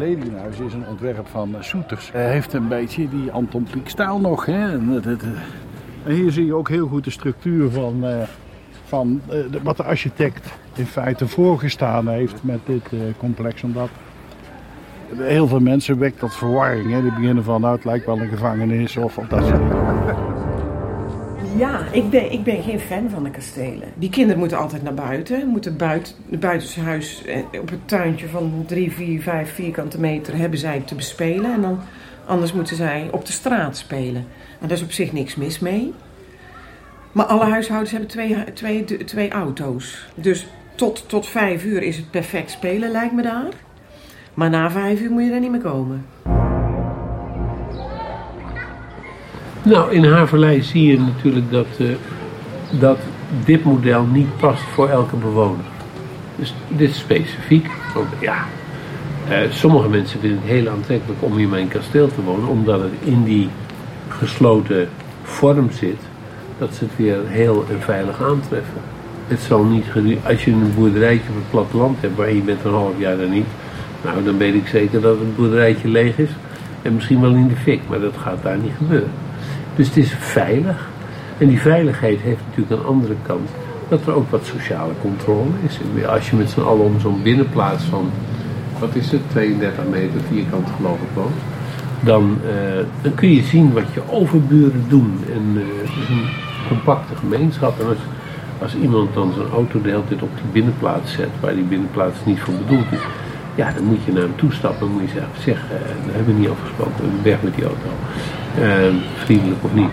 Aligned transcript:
Lelienhuis 0.00 0.58
is 0.58 0.72
een 0.72 0.86
ontwerp 0.88 1.26
van 1.26 1.56
Soeters. 1.58 2.12
Hij 2.12 2.30
heeft 2.30 2.52
een 2.52 2.68
beetje 2.68 3.08
die 3.08 3.30
Anton 3.30 3.66
Pieck-stijl 3.70 4.20
nog. 4.20 4.46
Hè? 4.46 4.72
En, 4.72 5.02
hier 6.06 6.32
zie 6.32 6.46
je 6.46 6.54
ook 6.54 6.68
heel 6.68 6.86
goed 6.86 7.04
de 7.04 7.10
structuur 7.10 7.70
van, 7.70 8.04
uh, 8.04 8.22
van 8.84 9.20
de, 9.28 9.60
wat 9.62 9.76
de 9.76 9.82
architect 9.82 10.52
in 10.74 10.86
feite 10.86 11.28
voorgestaan 11.28 12.08
heeft 12.08 12.42
met 12.42 12.60
dit 12.64 12.82
complex. 13.16 13.62
Omdat 13.62 13.88
heel 15.16 15.46
veel 15.46 15.60
mensen 15.60 15.98
wekt 15.98 16.20
dat 16.20 16.36
verwarring. 16.36 16.90
Hè? 16.92 17.02
Die 17.02 17.14
beginnen 17.14 17.44
van, 17.44 17.60
nou 17.60 17.74
het 17.74 17.84
lijkt 17.84 18.06
wel 18.06 18.20
een 18.20 18.28
gevangenis 18.28 18.96
of, 18.96 19.18
of 19.18 19.26
dat 19.26 19.44
soort 19.44 19.62
ja, 21.56 21.86
ik 21.92 22.10
ben, 22.10 22.32
ik 22.32 22.42
ben 22.42 22.62
geen 22.62 22.80
fan 22.80 23.10
van 23.10 23.24
de 23.24 23.30
kastelen. 23.30 23.88
Die 23.94 24.10
kinderen 24.10 24.38
moeten 24.38 24.58
altijd 24.58 24.82
naar 24.82 24.94
buiten. 24.94 25.48
Moeten 25.48 25.76
buiten, 25.76 26.14
buiten 26.40 26.82
huis 26.82 27.24
eh, 27.24 27.60
op 27.60 27.70
het 27.70 27.88
tuintje 27.88 28.28
van 28.28 28.64
3, 28.66 28.92
4, 28.92 29.22
5 29.22 29.54
vierkante 29.54 30.00
meter 30.00 30.36
hebben 30.36 30.58
zij 30.58 30.82
te 30.86 30.94
bespelen. 30.94 31.52
En 31.52 31.60
dan, 31.60 31.80
anders 32.26 32.52
moeten 32.52 32.76
zij 32.76 33.08
op 33.10 33.26
de 33.26 33.32
straat 33.32 33.76
spelen. 33.76 34.24
En 34.60 34.68
daar 34.68 34.76
is 34.76 34.82
op 34.82 34.92
zich 34.92 35.12
niks 35.12 35.36
mis 35.36 35.58
mee. 35.58 35.92
Maar 37.12 37.26
alle 37.26 37.44
huishoudens 37.44 37.90
hebben 37.90 38.08
twee, 38.08 38.52
twee, 38.52 39.04
twee 39.04 39.30
auto's. 39.30 40.06
Dus 40.14 40.46
tot, 40.74 41.08
tot 41.08 41.26
vijf 41.26 41.64
uur 41.64 41.82
is 41.82 41.96
het 41.96 42.10
perfect 42.10 42.50
spelen, 42.50 42.90
lijkt 42.90 43.14
me 43.14 43.22
daar. 43.22 43.52
Maar 44.34 44.50
na 44.50 44.70
vijf 44.70 45.00
uur 45.00 45.10
moet 45.10 45.24
je 45.24 45.30
er 45.32 45.40
niet 45.40 45.50
meer 45.50 45.60
komen. 45.60 46.06
Nou, 49.62 49.92
in 49.92 50.04
Haverlei 50.04 50.62
zie 50.62 50.86
je 50.86 50.98
natuurlijk 50.98 51.50
dat, 51.50 51.66
uh, 51.78 51.88
dat 52.70 52.98
dit 53.44 53.64
model 53.64 54.04
niet 54.04 54.36
past 54.36 54.62
voor 54.62 54.88
elke 54.88 55.16
bewoner. 55.16 55.64
Dus 56.36 56.54
dit 56.68 56.90
is 56.90 56.98
specifiek. 56.98 57.70
Want 57.94 58.08
ja, 58.20 58.44
uh, 59.28 59.36
sommige 59.50 59.88
mensen 59.88 60.20
vinden 60.20 60.38
het 60.38 60.50
heel 60.50 60.68
aantrekkelijk 60.68 61.22
om 61.22 61.38
in 61.38 61.48
mijn 61.48 61.68
kasteel 61.68 62.08
te 62.08 62.22
wonen, 62.22 62.48
omdat 62.48 62.80
het 62.80 62.92
in 63.04 63.24
die 63.24 63.48
gesloten 64.08 64.88
vorm 65.22 65.70
zit, 65.70 66.00
dat 66.58 66.74
ze 66.74 66.84
het 66.84 66.96
weer 66.96 67.18
heel 67.26 67.64
en 67.70 67.80
veilig 67.80 68.22
aantreffen. 68.22 68.80
Het 69.26 69.40
zal 69.40 69.64
niet 69.64 69.84
als 70.26 70.44
je 70.44 70.50
een 70.50 70.74
boerderijtje 70.74 71.28
op 71.28 71.34
het 71.34 71.50
platteland 71.50 72.00
hebt 72.00 72.16
waar 72.16 72.32
je 72.32 72.40
bent 72.40 72.64
een 72.64 72.70
half 72.70 72.98
jaar 72.98 73.16
daar 73.16 73.28
niet, 73.28 73.46
nou 74.04 74.24
dan 74.24 74.38
weet 74.38 74.54
ik 74.54 74.66
zeker 74.66 75.00
dat 75.00 75.18
het 75.18 75.36
boerderijtje 75.36 75.88
leeg 75.88 76.18
is 76.18 76.30
en 76.82 76.94
misschien 76.94 77.20
wel 77.20 77.34
in 77.34 77.48
de 77.48 77.56
fik, 77.56 77.80
maar 77.88 78.00
dat 78.00 78.16
gaat 78.16 78.42
daar 78.42 78.58
niet 78.58 78.72
gebeuren. 78.76 79.10
Dus 79.76 79.86
het 79.86 79.96
is 79.96 80.14
veilig. 80.18 80.88
En 81.38 81.48
die 81.48 81.60
veiligheid 81.60 82.20
heeft 82.20 82.40
natuurlijk 82.48 82.80
een 82.80 82.86
andere 82.86 83.14
kant. 83.22 83.48
Dat 83.88 84.06
er 84.06 84.14
ook 84.14 84.30
wat 84.30 84.44
sociale 84.44 84.92
controle 85.00 85.50
is. 85.66 86.04
Als 86.06 86.30
je 86.30 86.36
met 86.36 86.50
z'n 86.50 86.60
allen 86.60 86.84
om 86.84 87.00
zo'n 87.00 87.22
binnenplaats 87.22 87.84
van, 87.84 88.10
wat 88.78 88.94
is 88.94 89.10
het, 89.10 89.20
32 89.30 89.84
meter 89.90 90.20
vierkant 90.28 90.68
geloof 90.76 90.96
ik 90.96 91.14
woont. 91.14 91.40
Dan, 92.00 92.38
uh, 92.44 92.84
dan 93.02 93.14
kun 93.14 93.34
je 93.34 93.42
zien 93.42 93.72
wat 93.72 93.92
je 93.94 94.00
overburen 94.10 94.84
doen. 94.88 95.24
En 95.32 95.42
uh, 95.54 95.62
het 95.80 96.02
is 96.02 96.08
een 96.08 96.28
compacte 96.68 97.16
gemeenschap. 97.16 97.80
En 97.80 97.86
als, 97.86 97.98
als 98.58 98.74
iemand 98.74 99.14
dan 99.14 99.32
zijn 99.34 99.48
auto 99.48 99.82
de 99.82 99.88
hele 99.88 100.04
tijd 100.08 100.22
op 100.22 100.30
die 100.34 100.52
binnenplaats 100.52 101.12
zet, 101.12 101.28
waar 101.40 101.54
die 101.54 101.64
binnenplaats 101.64 102.16
niet 102.24 102.40
voor 102.40 102.54
bedoeld 102.54 102.92
is, 102.92 103.00
ja, 103.54 103.72
dan 103.72 103.84
moet 103.84 104.04
je 104.04 104.12
naar 104.12 104.22
hem 104.22 104.36
toestappen 104.36 104.86
en 104.86 104.92
moet 104.92 105.02
je 105.02 105.08
zeggen, 105.08 105.42
zeg, 105.42 105.56
uh, 105.56 105.70
daar 106.06 106.14
hebben 106.14 106.34
we 106.34 106.40
niet 106.40 106.48
afgesproken, 106.48 107.22
weg 107.22 107.42
met 107.42 107.54
die 107.54 107.64
auto. 107.64 107.88
Ehm, 108.58 108.94
vriendelijk 109.14 109.64
of 109.64 109.74
niet. 109.74 109.90